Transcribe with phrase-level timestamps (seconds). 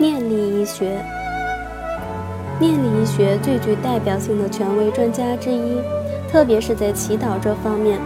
[0.00, 1.04] 念力医学，
[2.60, 5.80] 念力医学最具代表性的权威专家之一，
[6.30, 7.98] 特别是在祈祷这方面，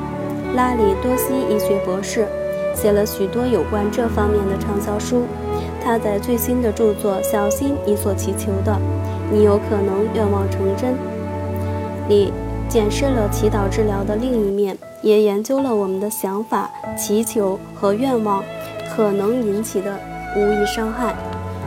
[0.56, 2.26] 拉里多西医学博士
[2.74, 5.24] 写了许多有关这方面的畅销书。
[5.84, 8.74] 他在最新的著作《小心你所祈求的，
[9.30, 10.92] 你有可能愿望成真》
[12.08, 12.32] 里，
[12.70, 18.42] 检视了祈祷治疗的另一面，也研究了我们的想法、祈求和愿望
[18.96, 19.94] 可能引起的
[20.34, 21.14] 无意伤害。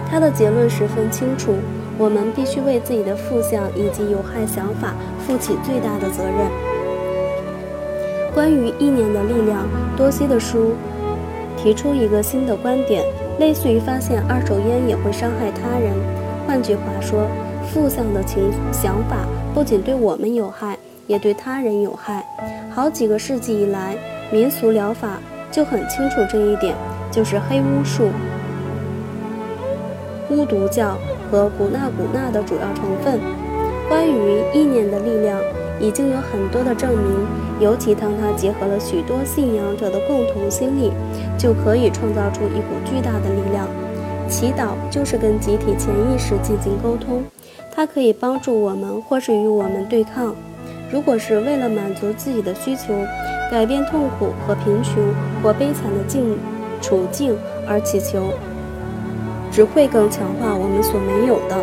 [0.10, 1.56] 他的结论十分清楚。
[1.98, 4.94] 我们必须为自己的负向以及有害想法
[5.26, 6.52] 负起最大的责任。
[8.34, 10.74] 关于意念的力量，多西的书
[11.56, 13.02] 提出一个新的观点，
[13.40, 15.94] 类似于发现二手烟也会伤害他人。
[16.46, 17.28] 换句话说，
[17.72, 22.26] 负向的情想法不仅对我们有害，也对他人有害。
[22.70, 23.96] 好几个世纪以来，
[24.30, 25.18] 民俗疗法
[25.50, 26.76] 就很清楚这一点，
[27.10, 28.10] 就是黑巫术、
[30.30, 30.98] 巫毒教。
[31.32, 33.20] 和古纳古纳的主要成分。
[33.90, 35.42] 关于意念的力量，
[35.80, 37.26] 已经有很多的证明，
[37.60, 40.92] 尤其当它结合了许多信仰者的共同心理，
[41.38, 43.68] 就可以创造出一股巨大的力量。
[44.30, 47.24] 祈祷就是跟集体潜意识进行沟通，
[47.72, 50.36] 它可以帮助我们，或是与我们对抗。
[50.92, 52.94] 如果是为了满足自己的需求，
[53.52, 54.96] 改变痛苦和贫穷
[55.44, 56.38] 或悲惨的境
[56.82, 57.36] 处境
[57.68, 58.30] 而祈求。
[59.56, 61.56] 只会更强化我们所没有的，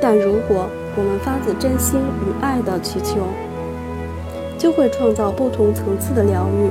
[0.00, 3.18] 但如果我们发自真心与爱的祈求，
[4.56, 6.70] 就会创造不同层次的疗愈。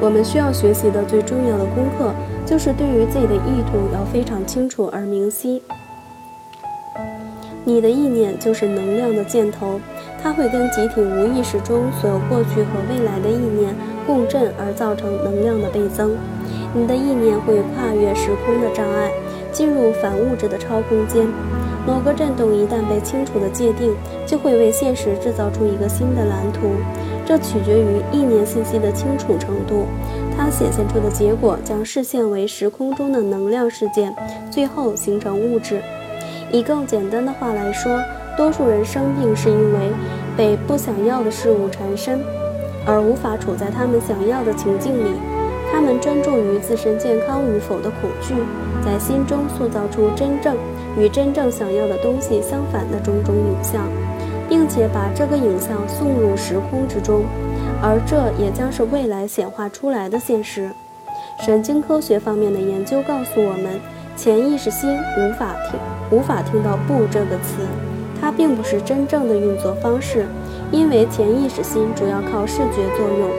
[0.00, 2.14] 我们需要学习的最重要的功课，
[2.46, 5.62] 就是对于自己的意图要非常清楚而明晰。
[7.62, 9.78] 你的意念就是能量的箭头，
[10.22, 13.74] 它会跟集体无意识中所有过去和未来的意念
[14.06, 16.16] 共振，而造成能量的倍增。
[16.72, 19.12] 你的意念会跨越时空的障碍。
[19.58, 21.26] 进入反物质的超空间，
[21.84, 23.92] 某个震动一旦被清楚的界定，
[24.24, 26.70] 就会为现实制造出一个新的蓝图。
[27.26, 29.86] 这取决于意念信息的清楚程度，
[30.36, 34.14] 它显现出的结果将视线为时空中的能量事件，
[34.48, 35.82] 最后形成物质。
[36.52, 37.98] 以更简单的话来说，
[38.36, 39.90] 多数人生病是因为
[40.36, 42.20] 被不想要的事物缠身，
[42.86, 45.10] 而无法处在他们想要的情境里。
[45.70, 48.34] 他们专注于自身健康与否的恐惧。
[48.84, 50.56] 在心中塑造出真正
[50.96, 53.82] 与真正想要的东西相反的种种影像，
[54.48, 57.24] 并且把这个影像送入时空之中，
[57.82, 60.70] 而这也将是未来显化出来的现实。
[61.44, 63.80] 神经科学方面的研究告诉我们，
[64.16, 65.78] 潜意识心无法听
[66.10, 67.62] 无法听到“不”这个词，
[68.20, 70.26] 它并不是真正的运作方式，
[70.72, 73.30] 因为潜意识心主要靠视觉作用，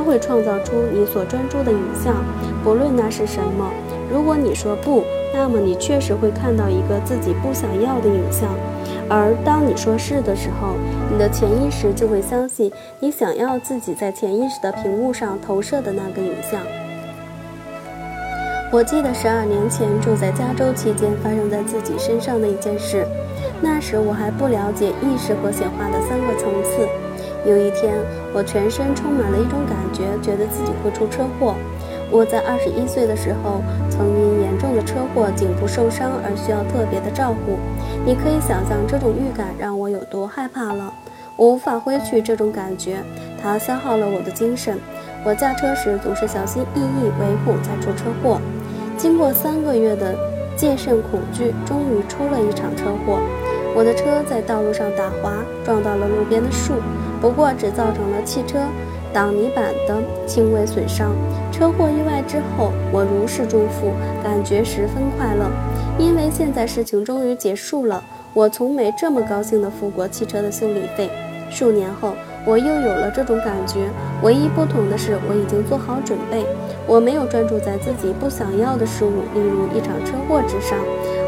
[0.00, 2.24] 它会创造出你所专注的影像，
[2.64, 3.70] 不论那是什么。
[4.10, 8.48] 如果你说不，那么你确实会看到一个自己不想要的影像；
[9.10, 10.68] 而当你说是的时候，
[11.12, 16.62] 你的潜意识就会相信你想要自己在潜意识的屏幕上投射的那个影像。
[18.72, 23.06] 我记得十二年前住在加州期间发生在自己身上的一件事，
[23.60, 26.88] 那时我还不了解意识和显化的三个层次。
[27.46, 27.94] 有一天，
[28.32, 31.54] 我全身充满了一种感觉，觉得自己会出车祸。
[32.10, 37.56] 我在二十一岁的时候，曾因严重的车祸颈部受伤而需要特别的照顾。
[38.04, 40.92] 你可以想象这种预感让我有多害怕了。
[41.36, 42.96] 我无法挥去这种感觉，
[43.40, 44.78] 它消耗了我的精神。
[45.24, 48.40] 我驾车时总是小心翼翼，唯恐再出车祸。
[48.98, 50.14] 经过三个月的
[50.56, 53.18] 戒慎恐惧，终于出了一场车祸。
[53.72, 55.32] 我的车在道路上打滑，
[55.64, 56.74] 撞到了路边的树，
[57.20, 58.58] 不过只造成了汽车。
[59.12, 61.10] 挡泥板的轻微损伤。
[61.50, 63.90] 车祸意外之后，我如释重负，
[64.22, 65.50] 感觉十分快乐，
[65.98, 68.04] 因为现在事情终于结束了。
[68.32, 71.10] 我从没这么高兴地付过汽车的修理费。
[71.50, 72.12] 数年后，
[72.46, 73.80] 我又有了这种感觉。
[74.22, 76.46] 唯一不同的是，我已经做好准备。
[76.86, 80.78] 我没有专注在自己不想要的事物，例如一场车祸之上，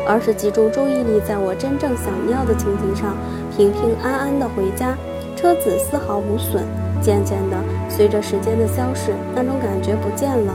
[0.07, 3.17] 而是集中注意力在我真正想要的情景上，
[3.57, 4.97] 平平安安地回家，
[5.43, 6.63] 车子丝毫无损。
[7.01, 7.57] 渐渐的，
[7.89, 10.55] 随着时间的消逝，那种感觉不见了。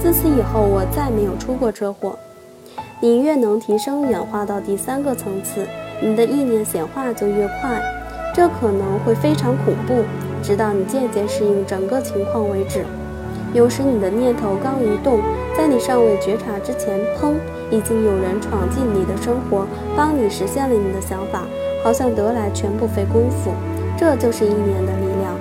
[0.00, 2.18] 自此以后，我再没有出过车祸。
[3.00, 5.64] 你越能提升演化到第三个层次，
[6.00, 7.80] 你的意念显化就越快。
[8.34, 10.02] 这可能会非常恐怖，
[10.42, 12.84] 直到你渐渐适应整个情况为止。
[13.52, 15.20] 有时你的念头刚一动，
[15.56, 17.34] 在你尚未觉察之前，砰，
[17.70, 19.64] 已经有人闯进你的生活，
[19.96, 21.44] 帮你实现了你的想法，
[21.84, 23.52] 好像得来全不费功夫。
[23.96, 25.34] 这就是意念的力量。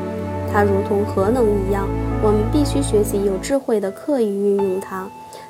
[0.52, 1.88] 它如同核能一样，
[2.22, 5.08] 我们必须学习有智慧地刻意运用它，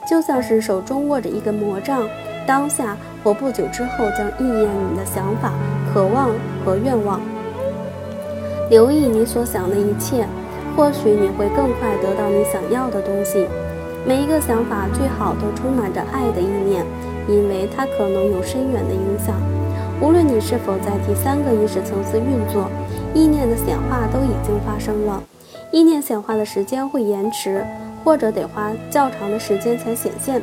[0.09, 2.07] 就像是手中握着一根魔杖，
[2.47, 5.51] 当下或不久之后将应验你的想法、
[5.93, 6.29] 渴望
[6.63, 7.19] 和愿望。
[8.69, 10.25] 留意你所想的一切，
[10.75, 13.45] 或许你会更快得到你想要的东西。
[14.05, 16.85] 每一个想法最好都充满着爱的意念，
[17.27, 19.35] 因为它可能有深远的影响。
[20.03, 22.69] 无论你是否在第三个意识层次运作，
[23.13, 25.23] 意念的显化都已经发生了。
[25.71, 27.65] 意念显化的时间会延迟，
[28.03, 30.41] 或者得花较长的时间才显现。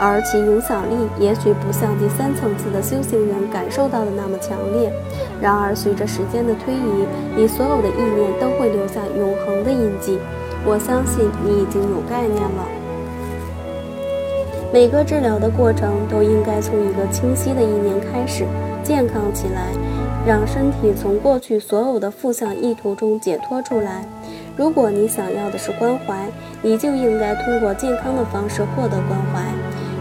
[0.00, 4.90] 而其影响力也许不像第三层次的修行人感受到的那么强烈。
[5.42, 7.06] 然而，随着时间的推移，
[7.36, 10.18] 你所有的意念都会留下永恒的印记。
[10.64, 12.64] 我相信你已经有概念了。
[14.72, 18.44] 每个治疗的过程都应该从一个清晰的意念开始，
[18.82, 19.68] 健康起来，
[20.26, 24.04] 让身体从过去所有的负向意图中解脱出来。
[24.56, 26.26] 如果你想要的是关怀，
[26.62, 29.44] 你就应该通过健康的方式获得关怀。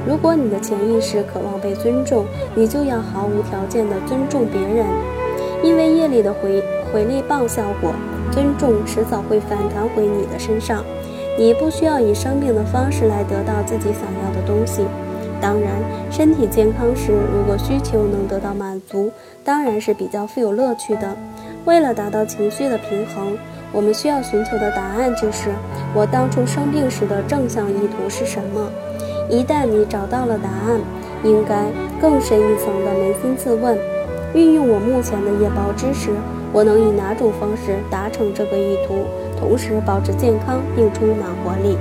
[0.08, 2.26] 如果你的潜意识渴望被尊重，
[2.56, 4.86] 你就要毫无条件地尊重别人，
[5.64, 7.92] 因为业力的回回力棒效果，
[8.32, 10.84] 尊重迟早会反弹回你的身上。
[11.38, 14.86] 你不需要以生病的方式来得到自己想要的东西。
[15.42, 15.72] 当然，
[16.10, 19.12] 身体健康时，如果需求能得到满足，
[19.44, 21.16] 当然是比较富有乐趣的。
[21.66, 23.38] 为了达到情绪的平衡，
[23.74, 25.50] 我们需要寻求的答案就是：
[25.94, 28.70] 我当初生病时的正向意图是什么？
[29.30, 30.80] 一旦你找到了答案，
[31.24, 31.66] 应该
[32.00, 33.78] 更深一层的扪心自问：
[34.34, 36.12] 运用我目前的业报知识，
[36.56, 39.04] 我能以哪种方式达成这个意图，
[39.38, 41.78] 同时保持健康并充满活力？